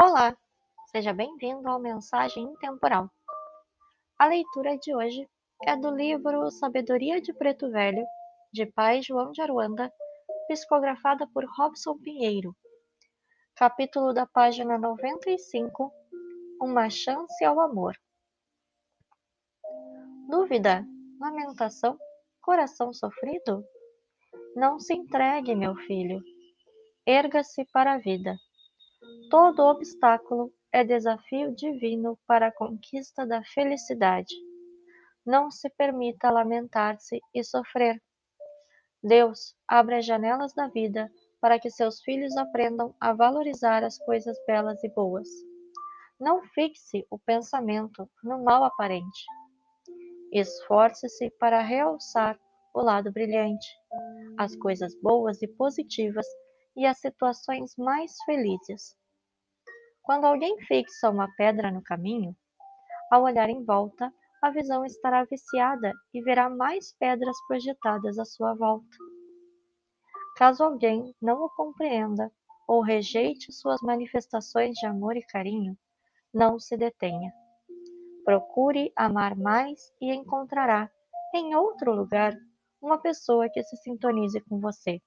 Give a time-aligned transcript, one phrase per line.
[0.00, 0.34] Olá,
[0.90, 3.10] seja bem-vindo ao Mensagem Intemporal.
[4.18, 5.28] A leitura de hoje
[5.64, 8.02] é do livro Sabedoria de Preto Velho,
[8.52, 9.92] de Pai João de Aruanda,
[10.48, 12.56] psicografada por Robson Pinheiro.
[13.54, 15.92] Capítulo da página 95
[16.60, 17.94] Uma chance ao amor.
[20.28, 20.84] Dúvida,
[21.20, 21.98] lamentação,
[22.40, 23.62] coração sofrido?
[24.56, 26.20] Não se entregue, meu filho.
[27.06, 28.34] Erga-se para a vida.
[29.30, 34.34] Todo obstáculo é desafio divino para a conquista da felicidade.
[35.24, 38.02] Não se permita lamentar-se e sofrer.
[39.02, 41.10] Deus abre as janelas da vida
[41.40, 45.28] para que seus filhos aprendam a valorizar as coisas belas e boas.
[46.20, 49.24] Não fixe o pensamento no mal aparente.
[50.32, 52.38] Esforce-se para realçar
[52.74, 53.66] o lado brilhante,
[54.38, 56.26] as coisas boas e positivas
[56.76, 58.96] e as situações mais felizes.
[60.02, 62.36] Quando alguém fixa uma pedra no caminho,
[63.10, 68.54] ao olhar em volta, a visão estará viciada e verá mais pedras projetadas à sua
[68.54, 68.96] volta.
[70.36, 72.32] Caso alguém não o compreenda
[72.66, 75.76] ou rejeite suas manifestações de amor e carinho,
[76.34, 77.32] não se detenha.
[78.24, 80.90] Procure amar mais e encontrará,
[81.34, 82.34] em outro lugar,
[82.80, 85.00] uma pessoa que se sintonize com você.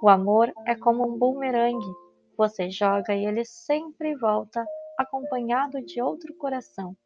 [0.00, 1.92] O amor é como um bumerangue
[2.36, 4.64] você joga e ele sempre volta
[4.96, 6.96] acompanhado de outro coração.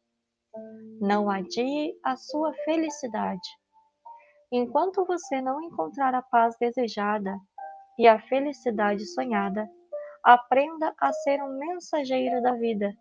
[1.01, 3.49] Não adie a sua felicidade.
[4.51, 7.35] Enquanto você não encontrar a paz desejada
[7.97, 9.67] e a felicidade sonhada,
[10.23, 12.93] aprenda a ser um mensageiro da vida,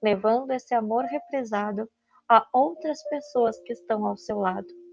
[0.00, 1.90] levando esse amor represado
[2.28, 4.83] a outras pessoas que estão ao seu lado.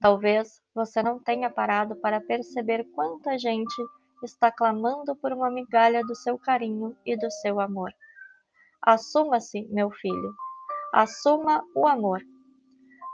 [0.00, 3.74] Talvez você não tenha parado para perceber quanta gente
[4.22, 7.92] está clamando por uma migalha do seu carinho e do seu amor.
[8.82, 10.34] Assuma-se, meu filho.
[10.92, 12.20] Assuma o amor.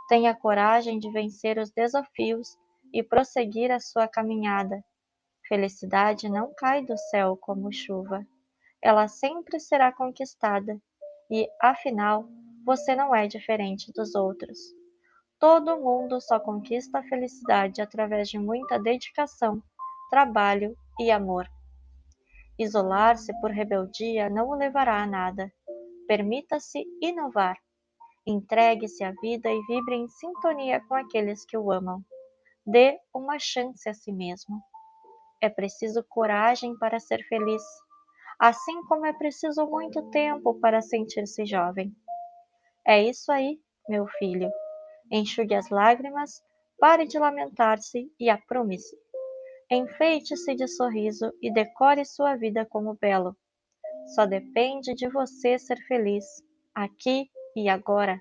[0.08, 2.58] Tenha coragem de vencer os desafios
[2.92, 4.84] e prosseguir a sua caminhada.
[5.48, 8.27] Felicidade não cai do céu como chuva.
[8.83, 10.77] Ela sempre será conquistada
[11.30, 12.28] e, afinal,
[12.64, 14.58] você não é diferente dos outros.
[15.42, 19.61] Todo mundo só conquista a felicidade através de muita dedicação,
[20.08, 21.48] trabalho e amor.
[22.57, 25.52] Isolar-se por rebeldia não o levará a nada.
[26.07, 27.57] Permita-se inovar.
[28.25, 32.05] Entregue-se à vida e vibre em sintonia com aqueles que o amam.
[32.64, 34.63] Dê uma chance a si mesmo.
[35.42, 37.64] É preciso coragem para ser feliz,
[38.39, 41.92] assim como é preciso muito tempo para sentir-se jovem.
[42.86, 43.58] É isso aí,
[43.89, 44.48] meu filho.
[45.14, 46.42] Enxugue as lágrimas,
[46.78, 48.96] pare de lamentar-se e aprume-se.
[49.70, 53.36] Enfeite-se de sorriso e decore sua vida como belo.
[54.14, 56.24] Só depende de você ser feliz,
[56.74, 58.18] aqui e agora.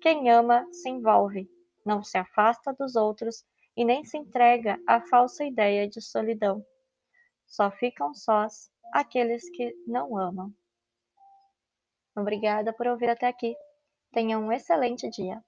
[0.00, 1.48] Quem ama se envolve,
[1.86, 3.44] não se afasta dos outros
[3.76, 6.66] e nem se entrega à falsa ideia de solidão.
[7.46, 10.52] Só ficam sós aqueles que não amam.
[12.16, 13.56] Obrigada por ouvir até aqui.
[14.12, 15.40] Tenha um excelente dia.